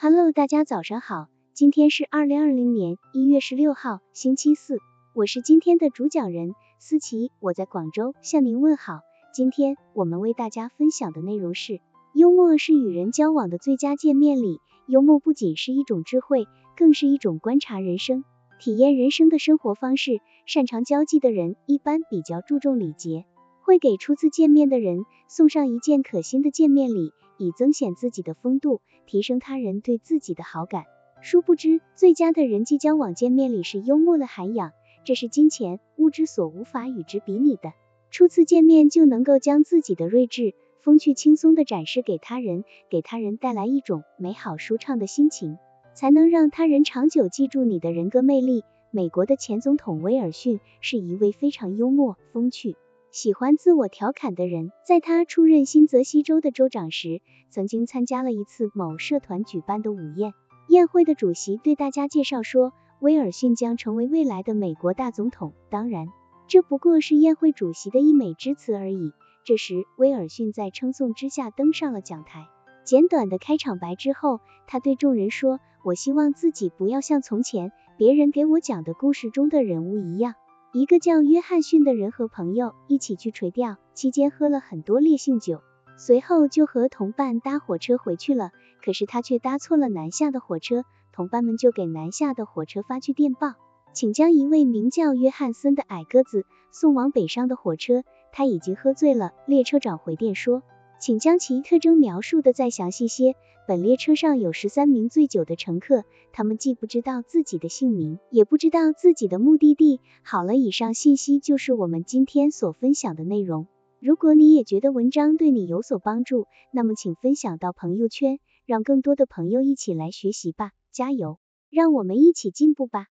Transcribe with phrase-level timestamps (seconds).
[0.00, 4.78] Hello，大家早上好，今天是二零二零年一月十六号，星期四，
[5.12, 9.00] 我是今天的主讲人思琪，我在广州向您问好。
[9.34, 11.80] 今天我们为大家分享的内容是，
[12.14, 14.60] 幽默是与人交往的最佳见面礼。
[14.86, 16.46] 幽默不仅是一种智慧，
[16.76, 18.22] 更是一种观察人生、
[18.60, 20.20] 体验人生的生活方式。
[20.46, 23.24] 擅长交际的人一般比较注重礼节。
[23.62, 30.84] 会给初次见面的人送上一件可心的见面礼，以增显自己的风度，提升他人对自己的好感。
[31.20, 34.72] 殊不知，最佳的人际交往见面礼是幽默的涵养，
[35.04, 37.72] 这是金钱物质所无法与之比拟的。
[38.10, 45.58] 初次见面就能够将自己的睿智、风趣、轻松的展示给他人，给他人带来一种美好舒畅的心情，
[45.94, 48.64] 才能让他人长久记住你的人格魅力。
[48.90, 52.76] 美国的前总统威尔逊是一位非常幽默、风趣。
[53.10, 60.34] 喜欢自我调侃的人，在他出任新泽西州的州长时，曾经参加了一次某社团举办的午宴。
[60.68, 65.54] 宴会的主席对大家介绍说，威尔逊将成为未来的美国大总统。
[65.70, 66.08] 当然，
[66.48, 69.12] 这不过是宴会主席的溢美之词而已。
[69.42, 72.46] 这时，威尔逊在称颂之下登上了讲台。
[72.84, 80.34] 简短的开场白之后，他对众人说：“我希望自己不要像从前别人给我讲的故事中的人物一样。”
[80.72, 85.62] 一个叫约翰逊的人和朋友一起去垂钓，期间喝了很多烈性酒，
[85.96, 88.50] 随后就和同伴搭火车回去了。
[88.84, 93.54] 可是他却搭错了南下的火车，同伴们就给南下的火车发去电报，
[93.94, 98.04] 请将一位名叫约翰森的矮个子送往北上的火车。
[98.30, 99.32] 他已经喝醉了。
[99.46, 100.62] 列车长回电说，
[101.00, 103.34] 请将其特征描述的再详细些。
[103.66, 110.00] 本列车上有十三名醉酒的乘客，他们既不知道自己的姓名，也不知道自己的目的地。
[110.22, 113.66] 好了，以上信息就是我们今天所分享的内容。
[114.00, 120.70] 如果你也觉得文章对你有所帮助，那么请分享到朋友圈，让更多的朋友一起来学习吧。
[120.90, 121.38] 加油，
[121.68, 123.06] 让我们一起进步吧。